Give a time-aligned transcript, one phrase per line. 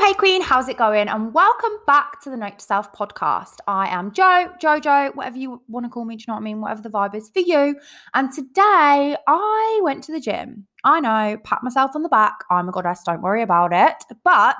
[0.00, 1.08] hey Queen, how's it going?
[1.08, 3.56] And welcome back to the Note to Self podcast.
[3.66, 6.44] I am Joe, Jojo, whatever you want to call me, do you know what I
[6.44, 6.62] mean?
[6.62, 7.76] Whatever the vibe is for you.
[8.14, 10.66] And today I went to the gym.
[10.84, 12.44] I know, pat myself on the back.
[12.50, 14.02] I'm a goddess, don't worry about it.
[14.24, 14.56] But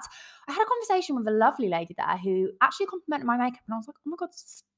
[0.46, 3.72] I had a conversation with a lovely lady there who actually complimented my makeup, and
[3.72, 4.28] I was like, oh my god,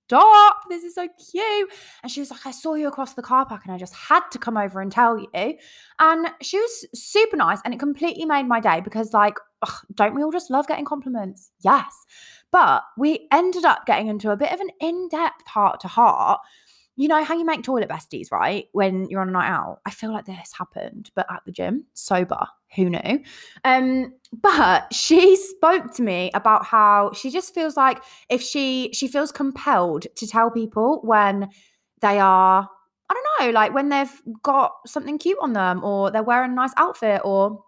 [0.06, 0.56] stop.
[0.68, 1.70] This is so cute.
[2.02, 4.22] And she was like, I saw you across the car park and I just had
[4.32, 5.54] to come over and tell you.
[5.98, 10.14] And she was super nice and it completely made my day because, like, ugh, don't
[10.14, 11.50] we all just love getting compliments?
[11.60, 12.04] Yes.
[12.50, 16.40] But we ended up getting into a bit of an in depth heart to heart
[16.96, 18.66] you know how you make toilet besties, right?
[18.72, 19.80] When you're on a night out.
[19.86, 22.46] I feel like this happened, but at the gym, sober.
[22.76, 23.22] Who knew?
[23.64, 29.08] Um, but she spoke to me about how she just feels like if she she
[29.08, 31.50] feels compelled to tell people when
[32.00, 32.68] they are,
[33.10, 36.54] I don't know, like when they've got something cute on them or they're wearing a
[36.54, 37.62] nice outfit or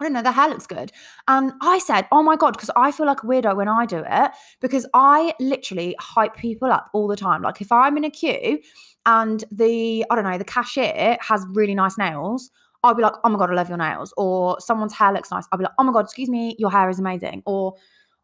[0.00, 0.90] I don't know, the hair looks good.
[1.28, 4.02] And I said, oh my God, because I feel like a weirdo when I do
[4.04, 7.42] it, because I literally hype people up all the time.
[7.42, 8.60] Like if I'm in a queue
[9.06, 12.50] and the, I don't know, the cashier has really nice nails,
[12.82, 14.12] I'll be like, oh my God, I love your nails.
[14.16, 15.46] Or someone's hair looks nice.
[15.52, 17.42] I'll be like, oh my God, excuse me, your hair is amazing.
[17.46, 17.74] Or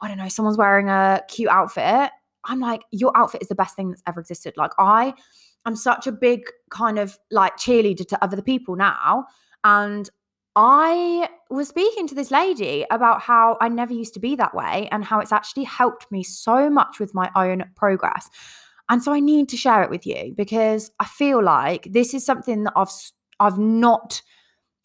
[0.00, 2.10] I don't know, someone's wearing a cute outfit.
[2.44, 4.54] I'm like, your outfit is the best thing that's ever existed.
[4.56, 5.14] Like I,
[5.64, 9.26] I'm such a big kind of like cheerleader to other people now.
[9.62, 10.10] And
[10.56, 14.88] I was speaking to this lady about how I never used to be that way
[14.90, 18.28] and how it's actually helped me so much with my own progress.
[18.88, 22.26] And so I need to share it with you because I feel like this is
[22.26, 22.90] something that I've
[23.38, 24.20] I've not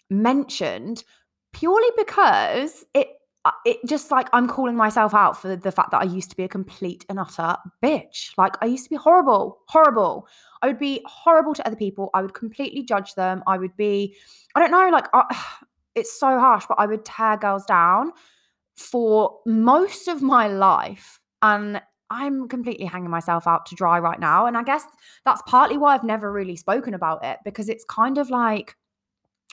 [0.10, 1.04] mentioned
[1.52, 3.10] purely because it
[3.46, 6.38] uh, it just like I'm calling myself out for the fact that I used to
[6.38, 8.32] be a complete and utter bitch.
[8.38, 10.28] Like I used to be horrible, horrible.
[10.66, 12.10] I would be horrible to other people.
[12.16, 13.44] I would completely judge them.
[13.46, 14.16] I would be,
[14.56, 15.24] I don't know, like, uh,
[15.96, 18.12] it's so harsh, but I would tear girls down
[18.76, 21.20] for most of my life.
[21.44, 24.48] And I'm completely hanging myself out to dry right now.
[24.48, 24.84] And I guess
[25.24, 28.76] that's partly why I've never really spoken about it because it's kind of like,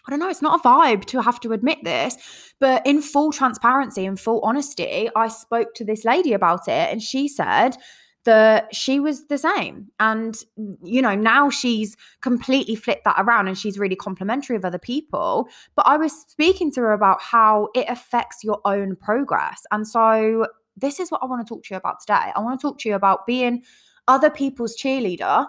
[0.06, 2.16] I don't know, it's not a vibe to have to admit this,
[2.58, 7.02] but in full transparency and full honesty, I spoke to this lady about it and
[7.02, 7.76] she said,
[8.24, 9.88] that she was the same.
[9.98, 10.36] And,
[10.82, 15.48] you know, now she's completely flipped that around and she's really complimentary of other people.
[15.74, 19.62] But I was speaking to her about how it affects your own progress.
[19.70, 20.46] And so
[20.76, 22.32] this is what I want to talk to you about today.
[22.34, 23.62] I want to talk to you about being
[24.08, 25.46] other people's cheerleader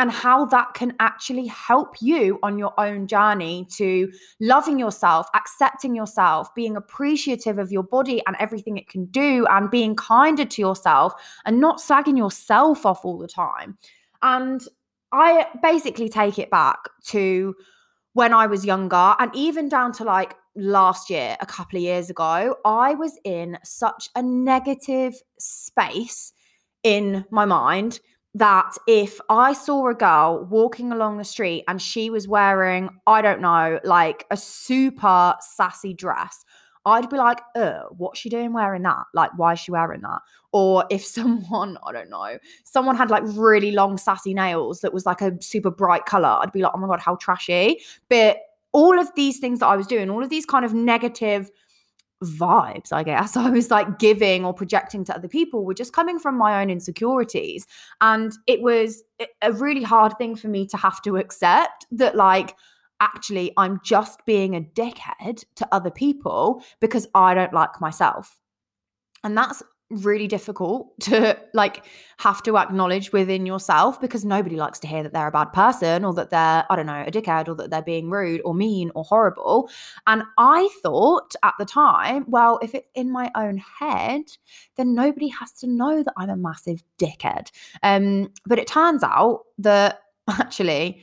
[0.00, 5.94] and how that can actually help you on your own journey to loving yourself, accepting
[5.94, 10.62] yourself, being appreciative of your body and everything it can do, and being kinder to
[10.62, 11.12] yourself
[11.44, 13.76] and not slagging yourself off all the time.
[14.22, 14.62] And
[15.12, 16.78] I basically take it back
[17.08, 17.54] to
[18.14, 22.08] when I was younger and even down to like last year, a couple of years
[22.08, 26.32] ago, I was in such a negative space
[26.82, 28.00] in my mind
[28.34, 33.22] that if I saw a girl walking along the street and she was wearing, I
[33.22, 36.44] don't know, like a super sassy dress,
[36.86, 39.04] I'd be like, uh, what's she doing wearing that?
[39.14, 40.20] Like, why is she wearing that?
[40.52, 45.06] Or if someone, I don't know, someone had like really long sassy nails that was
[45.06, 47.80] like a super bright color, I'd be like, oh my God, how trashy.
[48.08, 48.38] But
[48.72, 51.50] all of these things that I was doing, all of these kind of negative
[52.22, 56.18] vibes, I guess, I was like giving or projecting to other people were just coming
[56.18, 57.66] from my own insecurities.
[58.00, 59.02] And it was
[59.42, 62.56] a really hard thing for me to have to accept that, like,
[63.00, 68.38] actually, I'm just being a dickhead to other people because I don't like myself.
[69.24, 71.84] And that's really difficult to like
[72.18, 76.04] have to acknowledge within yourself because nobody likes to hear that they're a bad person
[76.04, 78.92] or that they're I don't know a dickhead or that they're being rude or mean
[78.94, 79.68] or horrible.
[80.06, 84.22] And I thought at the time well if it's in my own head
[84.76, 87.50] then nobody has to know that I'm a massive dickhead.
[87.82, 91.02] Um but it turns out that actually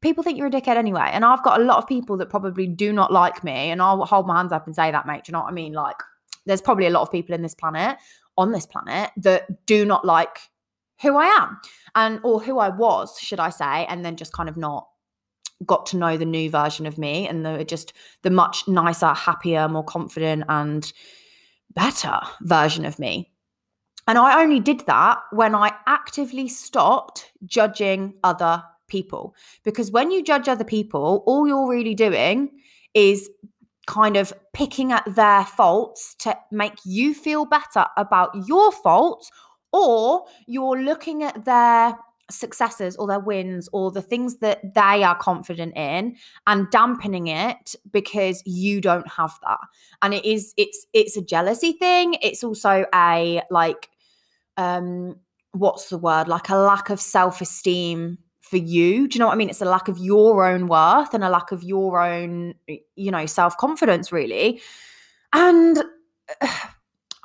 [0.00, 1.08] people think you're a dickhead anyway.
[1.12, 4.04] And I've got a lot of people that probably do not like me and I'll
[4.04, 5.24] hold my hands up and say that mate.
[5.24, 5.72] Do you know what I mean?
[5.72, 5.96] Like
[6.46, 7.96] there's probably a lot of people in this planet
[8.36, 10.38] on this planet that do not like
[11.02, 11.58] who I am
[11.94, 14.88] and or who I was, should I say, and then just kind of not
[15.64, 17.92] got to know the new version of me and the just
[18.22, 20.92] the much nicer, happier, more confident and
[21.74, 23.30] better version of me.
[24.06, 29.34] And I only did that when I actively stopped judging other people.
[29.64, 32.50] Because when you judge other people, all you're really doing
[32.92, 33.30] is
[33.86, 39.30] kind of picking at their faults to make you feel better about your faults,
[39.72, 41.96] or you're looking at their
[42.30, 46.16] successes or their wins or the things that they are confident in
[46.46, 49.58] and dampening it because you don't have that.
[50.00, 52.16] And it is it's it's a jealousy thing.
[52.22, 53.90] It's also a like
[54.56, 55.16] um
[55.52, 56.28] what's the word?
[56.28, 58.18] Like a lack of self-esteem
[58.54, 61.12] for you do you know what i mean it's a lack of your own worth
[61.12, 62.54] and a lack of your own
[62.94, 64.60] you know self-confidence really
[65.32, 65.82] and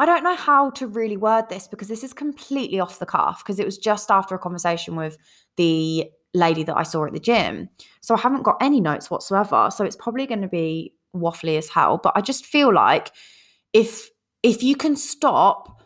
[0.01, 3.43] I don't know how to really word this because this is completely off the cuff
[3.43, 5.17] because it was just after a conversation with
[5.57, 7.67] the lady that I saw at the gym.
[7.99, 9.69] So I haven't got any notes whatsoever.
[9.75, 13.11] So it's probably going to be waffly as hell, but I just feel like
[13.73, 14.09] if
[14.41, 15.81] if you can stop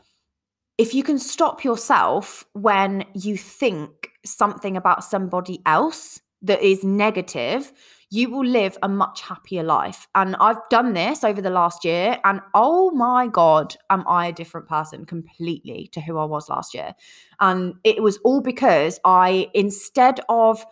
[0.78, 7.72] if you can stop yourself when you think something about somebody else that is negative,
[8.10, 10.08] you will live a much happier life.
[10.14, 14.32] And I've done this over the last year, and oh my God, am I a
[14.32, 16.94] different person completely to who I was last year.
[17.40, 20.64] And it was all because I, instead of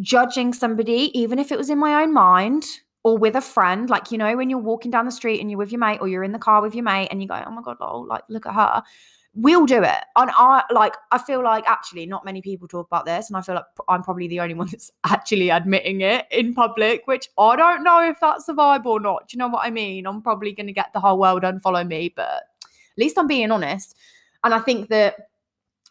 [0.00, 2.64] judging somebody, even if it was in my own mind,
[3.02, 5.58] or with a friend, like you know, when you're walking down the street and you're
[5.58, 7.50] with your mate, or you're in the car with your mate, and you go, "Oh
[7.50, 8.82] my god, lol, like look at her,"
[9.34, 10.04] we'll do it.
[10.16, 13.28] And I like, I feel like actually not many people talk about this.
[13.28, 17.06] And I feel like I'm probably the only one that's actually admitting it in public,
[17.06, 19.28] which I don't know if that's a vibe or not.
[19.28, 20.06] Do you know what I mean?
[20.06, 23.50] I'm probably going to get the whole world unfollow me, but at least I'm being
[23.50, 23.96] honest.
[24.44, 25.16] And I think that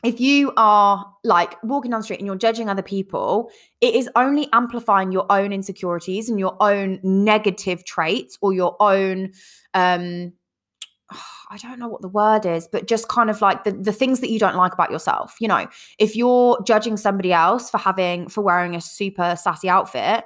[0.03, 3.49] if you are like walking down the street and you're judging other people,
[3.79, 9.31] it is only amplifying your own insecurities and your own negative traits or your own
[9.73, 10.33] um
[11.53, 14.21] I don't know what the word is, but just kind of like the, the things
[14.21, 15.35] that you don't like about yourself.
[15.39, 15.67] You know,
[15.99, 20.23] if you're judging somebody else for having, for wearing a super sassy outfit,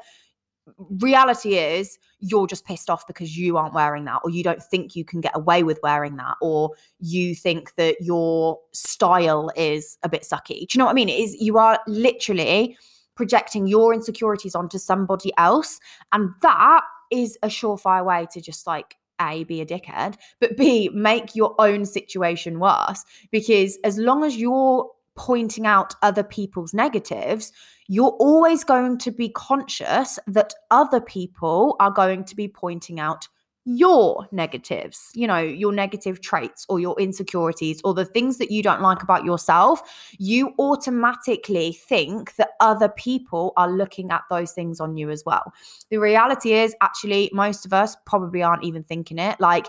[1.01, 4.95] reality is you're just pissed off because you aren't wearing that, or you don't think
[4.95, 10.09] you can get away with wearing that, or you think that your style is a
[10.09, 10.59] bit sucky.
[10.59, 11.09] Do you know what I mean?
[11.09, 12.77] It is you are literally
[13.15, 15.79] projecting your insecurities onto somebody else.
[16.13, 16.81] And that
[17.11, 21.55] is a surefire way to just like a, be a dickhead, but B, make your
[21.59, 23.03] own situation worse.
[23.31, 27.51] Because as long as you're pointing out other people's negatives,
[27.87, 33.27] you're always going to be conscious that other people are going to be pointing out
[33.69, 38.63] your negatives, you know, your negative traits or your insecurities or the things that you
[38.63, 44.79] don't like about yourself, you automatically think that other people are looking at those things
[44.79, 45.51] on you as well.
[45.89, 49.37] The reality is, actually, most of us probably aren't even thinking it.
[49.41, 49.67] Like,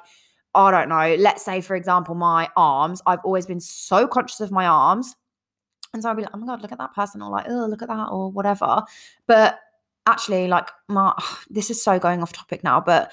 [0.54, 4.52] I don't know, let's say, for example, my arms, I've always been so conscious of
[4.52, 5.16] my arms.
[5.92, 7.66] And so I'd be like, oh my God, look at that person, or like, oh,
[7.66, 8.84] look at that, or whatever.
[9.26, 9.58] But
[10.06, 11.12] actually, like, my,
[11.50, 13.10] this is so going off topic now, but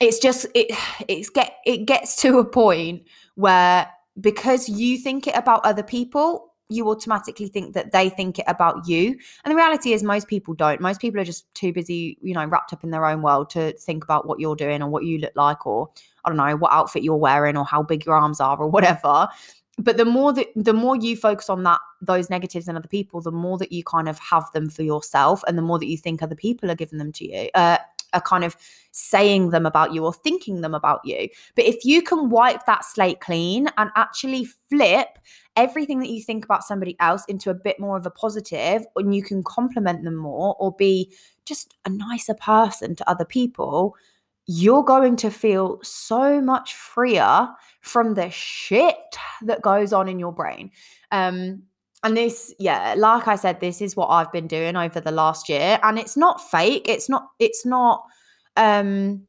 [0.00, 0.66] it's just it
[1.08, 3.02] it's get it gets to a point
[3.34, 3.88] where
[4.20, 8.86] because you think it about other people you automatically think that they think it about
[8.88, 9.18] you.
[9.44, 10.80] And the reality is most people don't.
[10.80, 13.72] Most people are just too busy you know wrapped up in their own world to
[13.72, 15.90] think about what you're doing or what you look like or
[16.24, 19.28] i don't know what outfit you're wearing or how big your arms are or whatever.
[19.78, 23.20] But the more that the more you focus on that those negatives in other people
[23.20, 25.96] the more that you kind of have them for yourself and the more that you
[25.96, 27.78] think other people are giving them to you uh,
[28.12, 28.56] are kind of
[28.92, 31.28] saying them about you or thinking them about you.
[31.54, 35.18] But if you can wipe that slate clean and actually flip
[35.56, 39.14] everything that you think about somebody else into a bit more of a positive, and
[39.14, 41.12] you can compliment them more or be
[41.44, 43.96] just a nicer person to other people,
[44.46, 47.48] you're going to feel so much freer
[47.80, 48.96] from the shit
[49.42, 50.70] that goes on in your brain.
[51.12, 51.62] Um,
[52.02, 55.48] and this yeah like i said this is what i've been doing over the last
[55.48, 55.78] year.
[55.82, 56.88] And it's not fake.
[56.88, 58.04] It's not it's not
[58.56, 59.26] um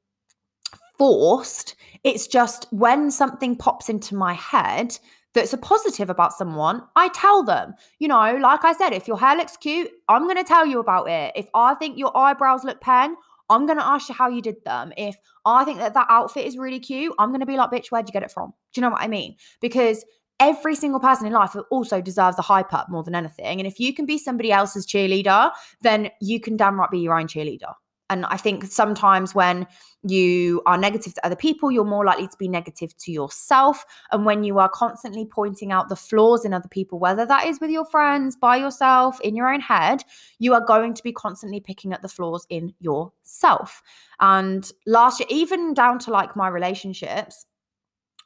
[0.97, 1.75] forced.
[2.03, 4.97] It's just when something pops into my head
[5.33, 7.73] that's a positive about someone i tell them.
[7.99, 10.79] You know like i said if your hair looks cute i'm going to tell you
[10.79, 11.33] about it.
[11.35, 13.15] If i think your eyebrows look pen
[13.49, 14.93] i'm going to ask you how you did them.
[14.97, 17.87] If i think that that outfit is really cute i'm going to be like bitch
[17.91, 18.53] where'd you get it from?
[18.73, 19.35] Do you know what i mean?
[19.61, 20.03] Because
[20.41, 23.59] every single person in life also deserves a hype up more than anything.
[23.59, 27.17] And if you can be somebody else's cheerleader, then you can damn right be your
[27.17, 27.73] own cheerleader.
[28.09, 29.67] And I think sometimes when
[30.03, 33.85] you are negative to other people, you're more likely to be negative to yourself.
[34.11, 37.61] And when you are constantly pointing out the flaws in other people, whether that is
[37.61, 40.03] with your friends, by yourself, in your own head,
[40.39, 43.81] you are going to be constantly picking at the flaws in yourself.
[44.19, 47.45] And last year, even down to like my relationships,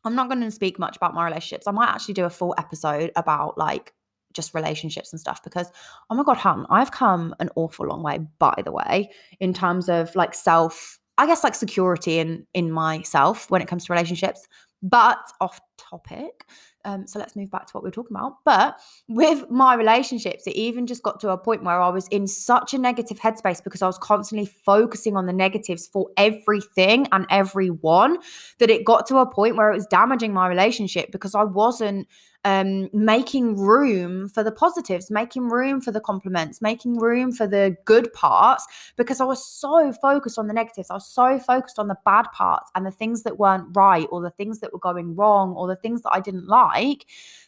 [0.06, 1.68] I'm not going to speak much about my relationships.
[1.68, 3.94] I might actually do a full episode about like
[4.34, 5.72] just relationships and stuff because
[6.10, 9.90] oh my god, hun, I've come an awful long way by the way in terms
[9.90, 14.48] of like self I guess like security in in myself when it comes to relationships.
[14.84, 16.46] But off topic,
[16.86, 18.38] um, so let's move back to what we were talking about.
[18.46, 22.28] But with my relationships, it even just got to a point where I was in
[22.28, 27.26] such a negative headspace because I was constantly focusing on the negatives for everything and
[27.30, 28.18] everyone
[28.60, 32.08] that it got to a point where it was damaging my relationship because I wasn't
[32.46, 37.76] um, making room for the positives, making room for the compliments, making room for the
[37.86, 40.92] good parts because I was so focused on the negatives.
[40.92, 44.22] I was so focused on the bad parts and the things that weren't right or
[44.22, 47.08] the things that were going wrong or the things that I didn't like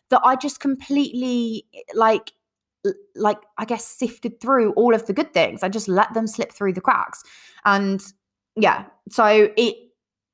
[0.10, 2.32] that I just completely like
[3.16, 5.62] like I guess sifted through all of the good things.
[5.62, 7.22] I just let them slip through the cracks.
[7.66, 8.02] And
[8.56, 9.76] yeah, so it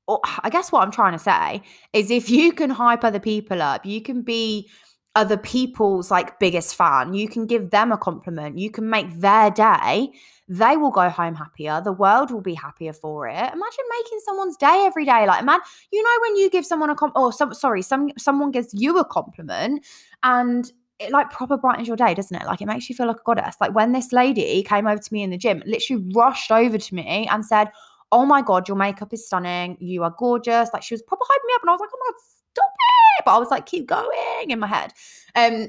[0.08, 3.86] I guess what I'm trying to say is if you can hype other people up,
[3.86, 4.68] you can be
[5.14, 9.50] other people's like biggest fan, you can give them a compliment, you can make their
[9.50, 10.10] day,
[10.48, 11.80] they will go home happier.
[11.82, 13.32] The world will be happier for it.
[13.32, 15.26] Imagine making someone's day every day.
[15.26, 18.50] Like, man, you know, when you give someone a compliment, or some, sorry, some someone
[18.50, 19.86] gives you a compliment
[20.22, 22.46] and it like proper brightens your day, doesn't it?
[22.46, 23.56] Like it makes you feel like a goddess.
[23.60, 26.94] Like when this lady came over to me in the gym, literally rushed over to
[26.94, 27.70] me and said,
[28.14, 29.76] oh my God, your makeup is stunning.
[29.80, 30.70] You are gorgeous.
[30.72, 31.62] Like she was proper hyping me up.
[31.62, 32.20] And I was like, oh my God,
[32.52, 33.24] stop it.
[33.24, 34.92] But I was like, keep going in my head.
[35.34, 35.68] Um,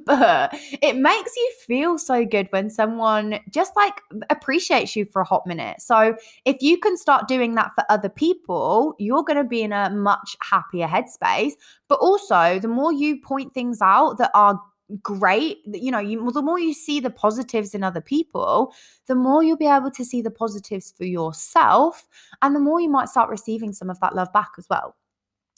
[0.06, 5.26] but it makes you feel so good when someone just like appreciates you for a
[5.26, 5.82] hot minute.
[5.82, 9.74] So if you can start doing that for other people, you're going to be in
[9.74, 11.52] a much happier headspace.
[11.88, 14.58] But also, the more you point things out that are
[15.02, 18.74] great you know you, the more you see the positives in other people
[19.06, 22.06] the more you'll be able to see the positives for yourself
[22.42, 24.94] and the more you might start receiving some of that love back as well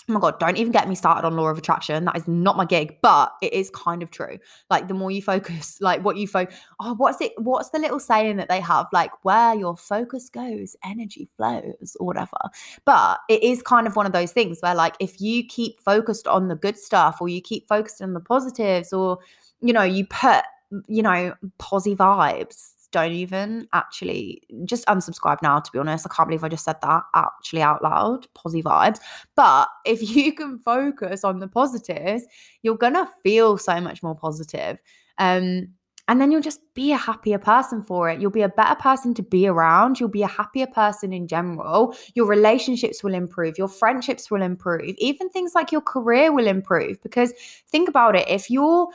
[0.09, 2.05] oh my god don't even get me started on law of attraction.
[2.05, 4.39] That is not my gig but it is kind of true.
[4.71, 8.01] Like the more you focus like what you focus oh what's it what's the little
[8.01, 8.87] saying that they have?
[8.93, 12.39] Like where your focus goes energy flows or whatever.
[12.85, 16.27] But it is kind of one of those things where like if you keep focused
[16.27, 19.19] on the good stuff or you keep focused on the positives or
[19.61, 20.45] you know you put
[20.87, 26.29] you know posy vibes don't even actually just unsubscribe now to be honest i can't
[26.29, 29.01] believe i just said that actually out loud positive vibes
[29.35, 32.25] but if you can focus on the positives
[32.63, 34.79] you're gonna feel so much more positive
[35.19, 35.69] um
[36.07, 38.21] and then you'll just be a happier person for it.
[38.21, 39.99] You'll be a better person to be around.
[39.99, 41.97] You'll be a happier person in general.
[42.15, 43.57] Your relationships will improve.
[43.57, 44.95] Your friendships will improve.
[44.99, 47.01] Even things like your career will improve.
[47.03, 47.33] Because
[47.71, 48.89] think about it if you're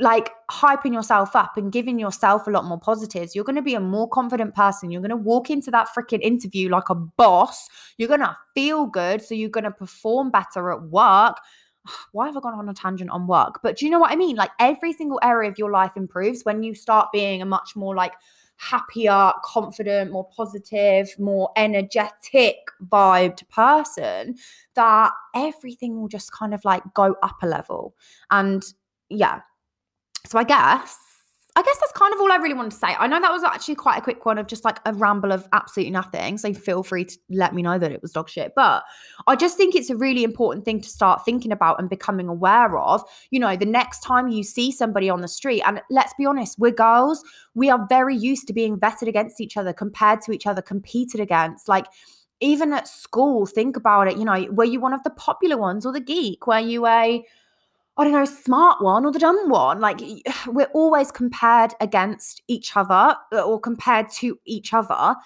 [0.00, 3.74] like hyping yourself up and giving yourself a lot more positives, you're going to be
[3.74, 4.90] a more confident person.
[4.90, 7.68] You're going to walk into that freaking interview like a boss.
[7.98, 9.22] You're going to feel good.
[9.22, 11.36] So you're going to perform better at work.
[12.12, 13.60] Why have I gone on a tangent on work?
[13.62, 14.36] But do you know what I mean?
[14.36, 17.94] Like every single area of your life improves when you start being a much more
[17.94, 18.14] like
[18.56, 24.36] happier, confident, more positive, more energetic vibed person,
[24.74, 27.94] that everything will just kind of like go up a level.
[28.30, 28.62] And
[29.10, 29.40] yeah,
[30.26, 30.96] so I guess
[31.56, 32.94] I guess that's kind of all I really wanted to say.
[32.98, 35.48] I know that was actually quite a quick one of just like a ramble of
[35.52, 36.38] absolutely nothing.
[36.38, 38.52] So feel free to let me know that it was dog shit.
[38.54, 38.84] But
[39.26, 42.78] I just think it's a really important thing to start thinking about and becoming aware
[42.78, 43.02] of.
[43.30, 46.58] You know, the next time you see somebody on the street, and let's be honest,
[46.58, 47.22] we're girls,
[47.54, 51.20] we are very used to being vetted against each other, compared to each other, competed
[51.20, 51.68] against.
[51.68, 51.86] Like,
[52.40, 54.16] even at school, think about it.
[54.16, 56.46] You know, were you one of the popular ones or the geek?
[56.46, 57.24] Were you a
[57.96, 59.80] I don't know, smart one or the dumb one.
[59.80, 60.00] Like
[60.46, 65.16] we're always compared against each other uh, or compared to each other.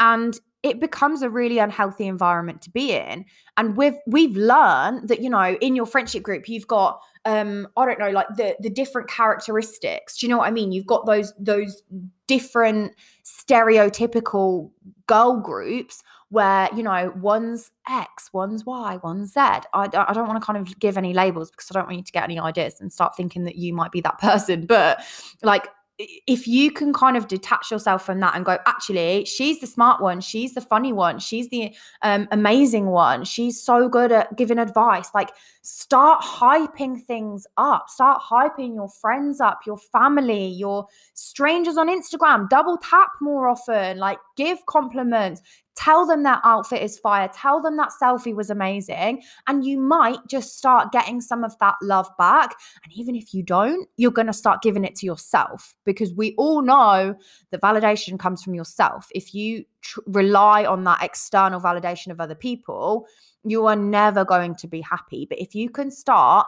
[0.00, 3.24] And it becomes a really unhealthy environment to be in.
[3.56, 7.86] And we've we've learned that, you know, in your friendship group, you've got um, I
[7.86, 10.18] don't know, like the the different characteristics.
[10.18, 10.72] Do you know what I mean?
[10.72, 11.82] You've got those those
[12.26, 12.92] different
[13.24, 14.70] stereotypical
[15.06, 19.40] girl groups where you know one's X, one's Y, one's Z.
[19.40, 22.04] I, I don't want to kind of give any labels because I don't want you
[22.04, 24.66] to get any ideas and start thinking that you might be that person.
[24.66, 25.00] But
[25.42, 25.68] like
[25.98, 30.00] if you can kind of detach yourself from that and go, actually, she's the smart
[30.00, 34.58] one, she's the funny one, she's the um, amazing one, she's so good at giving
[34.58, 35.10] advice.
[35.12, 35.30] Like,
[35.62, 42.48] start hyping things up, start hyping your friends up, your family, your strangers on Instagram.
[42.48, 45.42] Double tap more often, like, give compliments,
[45.78, 47.30] Tell them that outfit is fire.
[47.32, 49.22] Tell them that selfie was amazing.
[49.46, 52.56] And you might just start getting some of that love back.
[52.82, 56.34] And even if you don't, you're going to start giving it to yourself because we
[56.36, 57.16] all know
[57.50, 59.08] that validation comes from yourself.
[59.14, 63.06] If you tr- rely on that external validation of other people,
[63.42, 65.26] you are never going to be happy.
[65.28, 66.46] But if you can start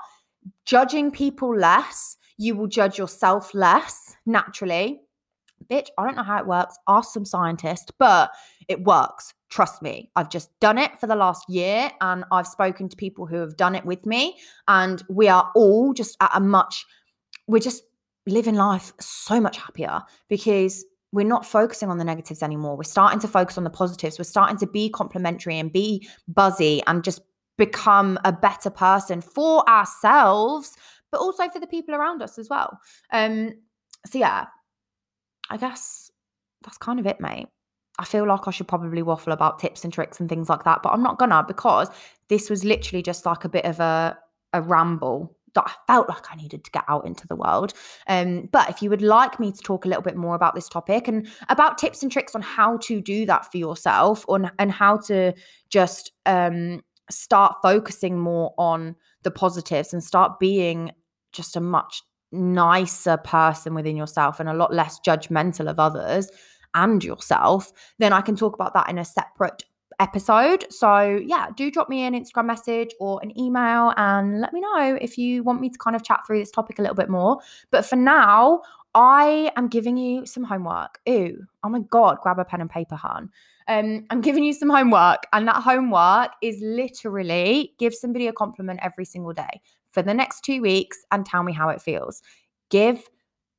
[0.65, 5.01] judging people less, you will judge yourself less naturally
[5.69, 6.77] bitch, I don't know how it works.
[6.89, 8.31] Ask some scientist, but
[8.69, 9.35] it works.
[9.49, 13.27] Trust me, I've just done it for the last year and I've spoken to people
[13.27, 14.37] who have done it with me.
[14.69, 16.87] And we are all just at a much,
[17.47, 17.83] we're just
[18.31, 22.77] living life so much happier because we're not focusing on the negatives anymore.
[22.77, 24.19] We're starting to focus on the positives.
[24.19, 27.21] We're starting to be complimentary and be buzzy and just
[27.59, 30.77] become a better person for ourselves,
[31.11, 32.79] but also for the people around us as well.
[33.13, 33.55] Um,
[34.07, 34.47] so yeah,
[35.51, 36.11] I guess
[36.63, 37.49] that's kind of it, mate.
[37.99, 40.83] I feel like I should probably waffle about tips and tricks and things like that,
[40.83, 41.89] but I'm not gonna because
[42.29, 44.17] this was literally just like a bit of a
[44.53, 47.73] a ramble that I felt like I needed to get out into the world.
[48.07, 50.69] Um, but if you would like me to talk a little bit more about this
[50.69, 54.73] topic and about tips and tricks on how to do that for yourself on and
[54.73, 55.33] how to
[55.69, 60.91] just um, start focusing more on the positives and start being
[61.33, 62.03] just a much
[62.33, 66.31] nicer person within yourself and a lot less judgmental of others
[66.75, 69.65] and yourself, then I can talk about that in a separate
[70.01, 70.65] episode.
[70.71, 74.99] So, yeah, do drop me an Instagram message or an email and let me know
[75.01, 77.39] if you want me to kind of chat through this topic a little bit more.
[77.71, 78.63] But for now,
[78.95, 80.99] I am giving you some homework.
[81.09, 83.31] Ooh, oh my God, grab a pen and paper, hun.
[83.69, 88.81] Um, I'm giving you some homework, and that homework is literally give somebody a compliment
[88.83, 89.61] every single day
[89.93, 92.21] for the next two weeks and tell me how it feels.
[92.71, 93.09] Give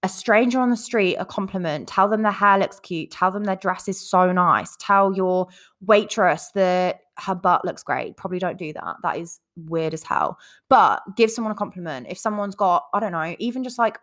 [0.04, 3.44] a stranger on the street a compliment, tell them their hair looks cute, tell them
[3.44, 5.48] their dress is so nice, tell your
[5.82, 8.18] waitress that her butt looks great.
[8.18, 8.96] Probably don't do that.
[9.04, 10.40] That is weird as hell.
[10.70, 12.08] But give someone a compliment.
[12.10, 14.00] If someone's got, I don't know, even just like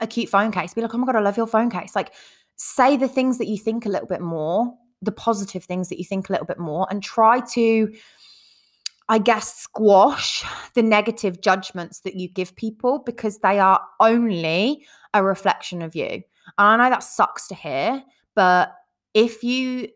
[0.00, 1.96] a cute phone case, be like, oh my God, I love your phone case.
[1.96, 2.12] Like,
[2.56, 6.04] say the things that you think a little bit more, the positive things that you
[6.04, 7.90] think a little bit more, and try to
[9.08, 10.44] I guess, squash
[10.74, 14.84] the negative judgments that you give people because they are only
[15.14, 16.06] a reflection of you.
[16.06, 16.22] And
[16.58, 18.02] I know that sucks to hear,
[18.34, 18.74] but
[19.14, 19.88] if you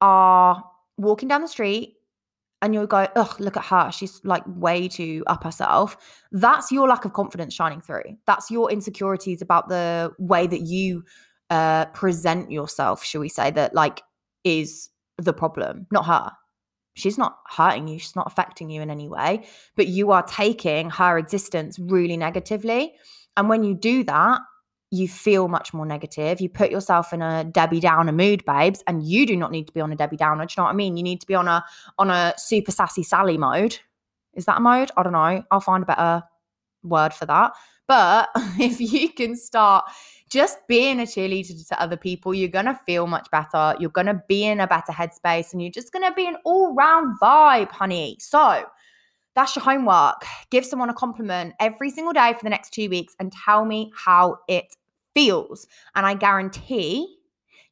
[0.00, 0.62] are
[0.98, 1.94] walking down the street
[2.60, 3.90] and you'll go, ugh, look at her.
[3.90, 5.96] She's like way too up herself.
[6.32, 8.18] That's your lack of confidence shining through.
[8.26, 11.04] That's your insecurities about the way that you
[11.50, 14.02] uh, present yourself, shall we say, that like
[14.44, 16.32] is the problem, not her
[16.98, 20.90] she's not hurting you, she's not affecting you in any way, but you are taking
[20.90, 22.94] her existence really negatively.
[23.36, 24.40] And when you do that,
[24.90, 26.40] you feel much more negative.
[26.40, 29.72] You put yourself in a Debbie Downer mood, babes, and you do not need to
[29.72, 30.46] be on a Debbie Downer.
[30.46, 30.96] Do you know what I mean?
[30.96, 31.64] You need to be on a
[31.98, 33.78] on a super sassy Sally mode.
[34.34, 34.90] Is that a mode?
[34.96, 35.44] I don't know.
[35.50, 36.22] I'll find a better
[36.82, 37.52] word for that.
[37.86, 39.84] But if you can start
[40.28, 43.74] just being a cheerleader to other people, you're going to feel much better.
[43.80, 46.36] You're going to be in a better headspace and you're just going to be an
[46.44, 48.16] all round vibe, honey.
[48.20, 48.64] So,
[49.34, 50.24] that's your homework.
[50.50, 53.92] Give someone a compliment every single day for the next two weeks and tell me
[53.94, 54.74] how it
[55.14, 55.68] feels.
[55.94, 57.18] And I guarantee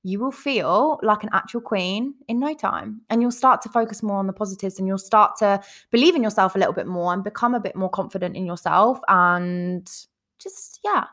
[0.04, 3.00] you will feel like an actual queen in no time.
[3.10, 6.22] And you'll start to focus more on the positives and you'll start to believe in
[6.22, 9.00] yourself a little bit more and become a bit more confident in yourself.
[9.08, 9.90] And
[10.38, 11.06] just, yeah,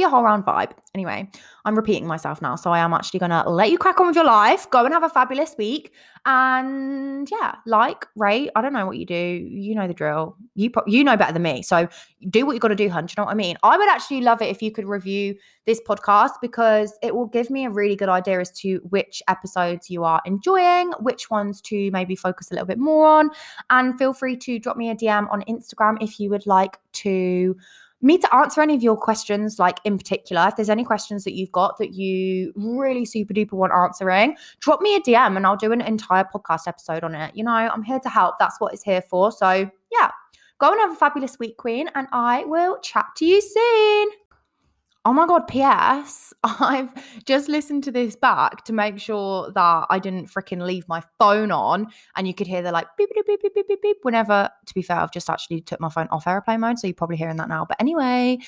[0.00, 0.72] be a whole round vibe.
[0.94, 1.30] Anyway,
[1.64, 2.56] I'm repeating myself now.
[2.56, 4.68] So I am actually going to let you crack on with your life.
[4.70, 5.92] Go and have a fabulous week.
[6.26, 8.50] And yeah, like, rate.
[8.56, 9.14] I don't know what you do.
[9.14, 10.36] You know the drill.
[10.54, 11.62] You pro- you know better than me.
[11.62, 11.88] So
[12.28, 13.06] do what you got to do, hun.
[13.06, 13.56] Do you know what I mean?
[13.62, 15.34] I would actually love it if you could review
[15.66, 19.90] this podcast because it will give me a really good idea as to which episodes
[19.90, 23.30] you are enjoying, which ones to maybe focus a little bit more on.
[23.70, 27.56] And feel free to drop me a DM on Instagram if you would like to
[28.02, 31.34] me to answer any of your questions, like in particular, if there's any questions that
[31.34, 35.56] you've got that you really super duper want answering, drop me a DM and I'll
[35.56, 37.34] do an entire podcast episode on it.
[37.36, 38.36] You know, I'm here to help.
[38.38, 39.30] That's what it's here for.
[39.32, 40.10] So, yeah,
[40.58, 44.19] go and have a fabulous week, Queen, and I will chat to you soon.
[45.06, 46.34] Oh my God, P.S.
[46.44, 46.92] I've
[47.24, 51.50] just listened to this back to make sure that I didn't freaking leave my phone
[51.50, 53.96] on and you could hear the like beep, beep, beep, beep, beep, beep, beep.
[54.02, 56.78] Whenever, to be fair, I've just actually took my phone off airplane mode.
[56.78, 57.64] So you're probably hearing that now.
[57.64, 58.38] But anyway,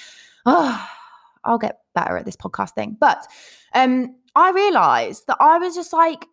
[0.44, 0.88] oh,
[1.44, 2.98] I'll get better at this podcast thing.
[3.00, 3.26] But
[3.74, 6.26] um, I realized that I was just like,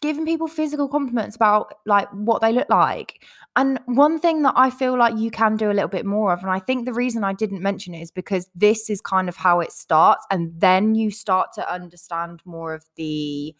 [0.00, 3.24] giving people physical compliments about like what they look like.
[3.56, 6.42] And one thing that I feel like you can do a little bit more of,
[6.42, 9.36] and I think the reason I didn't mention it is because this is kind of
[9.36, 13.54] how it starts, and then you start to understand more of the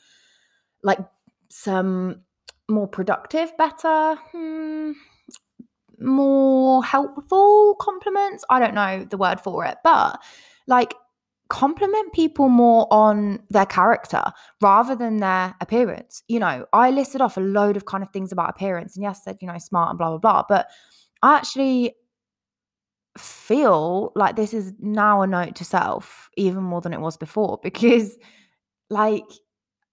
[0.83, 0.99] like
[1.49, 2.23] some
[2.69, 4.93] more productive, better, hmm,
[6.01, 8.45] more helpful compliments.
[8.51, 10.21] I don't know the word for it, but
[10.67, 10.95] like
[11.55, 14.25] compliment people more on their character
[14.61, 16.25] rather than their appearance.
[16.27, 19.23] You know, I listed off a load of kind of things about appearance and yes,
[19.23, 20.43] said, you know, smart and blah, blah, blah.
[20.49, 20.67] But
[21.23, 21.95] I actually
[23.17, 27.61] feel like this is now a note to self even more than it was before
[27.63, 28.19] because,
[28.91, 29.23] like,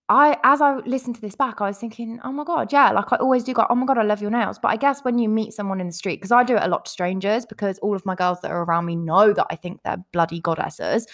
[0.10, 3.14] I, as I listened to this back, I was thinking, oh my God, yeah, like
[3.14, 4.58] I always do go, oh my God, I love your nails.
[4.58, 6.68] But I guess when you meet someone in the street, because I do it a
[6.68, 9.56] lot to strangers, because all of my girls that are around me know that I
[9.56, 11.06] think they're bloody goddesses.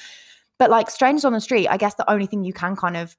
[0.60, 3.15] But like strangers on the street, I guess the only thing you can kind of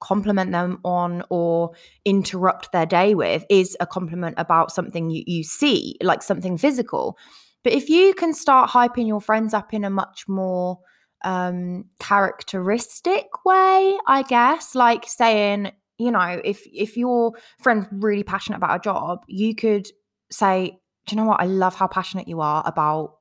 [0.00, 1.72] compliment them on or
[2.04, 7.16] interrupt their day with is a compliment about something you, you see, like something physical.
[7.62, 10.78] But if you can start hyping your friends up in a much more
[11.24, 18.58] um, characteristic way, I guess, like saying, you know, if if your friend's really passionate
[18.58, 19.88] about a job, you could
[20.30, 21.40] say, do you know what?
[21.40, 23.16] I love how passionate you are about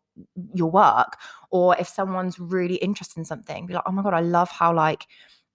[0.54, 1.18] your work.
[1.52, 4.74] Or if someone's really interested in something, be like, oh my god, I love how
[4.74, 5.08] like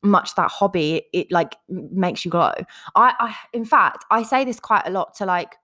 [0.03, 2.53] much that hobby it like makes you glow.
[2.94, 5.57] I, I in fact, I say this quite a lot to like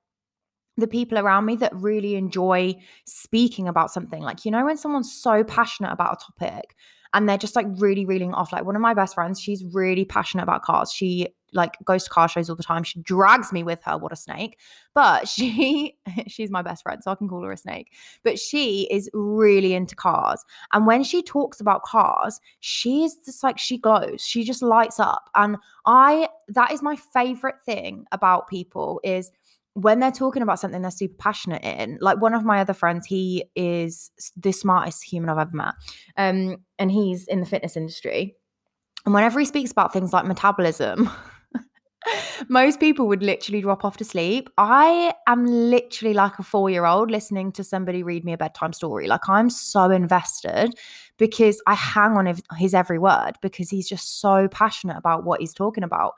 [0.77, 4.23] the people around me that really enjoy speaking about something.
[4.23, 6.75] Like, you know, when someone's so passionate about a topic
[7.13, 8.53] and they're just like really reeling off.
[8.53, 10.93] Like, one of my best friends, she's really passionate about cars.
[10.93, 12.83] She like goes to car shows all the time.
[12.83, 13.97] She drags me with her.
[13.97, 14.59] What a snake.
[14.93, 17.93] But she, she's my best friend, so I can call her a snake.
[18.25, 20.45] But she is really into cars.
[20.73, 24.23] And when she talks about cars, she is just like, she glows.
[24.23, 25.31] She just lights up.
[25.35, 25.57] And
[25.87, 29.31] I, that is my favorite thing about people is
[29.75, 33.07] when they're talking about something they're super passionate in, like one of my other friends,
[33.07, 35.75] he is the smartest human I've ever met.
[36.17, 38.37] Um, and he's in the fitness industry.
[39.05, 41.11] And whenever he speaks about things like metabolism,
[42.49, 44.49] most people would literally drop off to sleep.
[44.59, 48.73] I am literally like a four year old listening to somebody read me a bedtime
[48.73, 49.09] story.
[49.09, 50.75] Like I'm so invested
[51.19, 55.53] because I hang on his every word because he's just so passionate about what he's
[55.53, 56.15] talking about.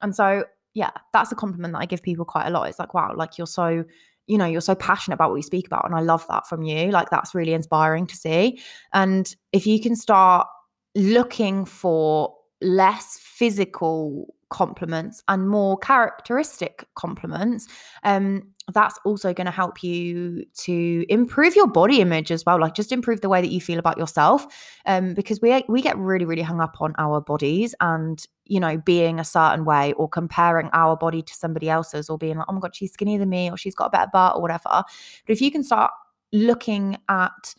[0.00, 0.44] And so
[0.78, 2.68] yeah, that's a compliment that I give people quite a lot.
[2.68, 3.84] It's like, wow, like you're so,
[4.28, 5.84] you know, you're so passionate about what you speak about.
[5.84, 6.92] And I love that from you.
[6.92, 8.60] Like that's really inspiring to see.
[8.92, 10.46] And if you can start
[10.94, 17.68] looking for less physical compliments and more characteristic compliments
[18.02, 22.74] um that's also going to help you to improve your body image as well like
[22.74, 24.46] just improve the way that you feel about yourself
[24.86, 28.76] um because we we get really really hung up on our bodies and you know
[28.78, 32.52] being a certain way or comparing our body to somebody else's or being like oh
[32.52, 34.64] my god she's skinnier than me or she's got a better butt or whatever.
[34.64, 34.84] But
[35.26, 35.90] if you can start
[36.32, 37.54] looking at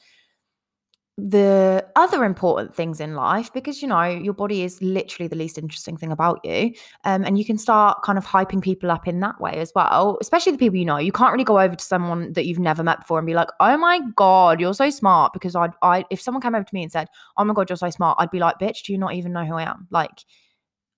[1.28, 5.58] the other important things in life because you know your body is literally the least
[5.58, 9.20] interesting thing about you um, and you can start kind of hyping people up in
[9.20, 10.98] that way as well especially the people you know.
[10.98, 13.50] You can't really go over to someone that you've never met before and be like
[13.60, 16.84] oh my god you're so smart because I'd I if someone came over to me
[16.84, 19.14] and said oh my god you're so smart I'd be like bitch do you not
[19.14, 19.88] even know who I am?
[19.92, 20.24] Like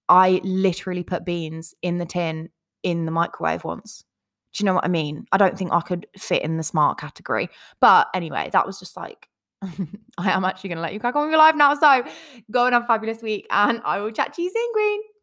[0.08, 2.50] I literally put beans in the tin
[2.84, 4.04] in the microwave once.
[4.54, 5.26] Do you know what I mean?
[5.32, 7.50] I don't think I could fit in the smart category.
[7.80, 9.28] But anyway that was just like
[10.17, 11.74] I am actually going to let you crack on with your life now.
[11.76, 12.04] So
[12.50, 15.02] go and have a fabulous week, and I will chat to you soon, Green.